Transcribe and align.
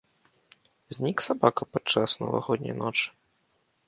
Знік 0.97 1.17
сабака 1.25 1.63
падчас 1.75 2.15
навагодняй 2.21 2.75
ночы? 2.81 3.07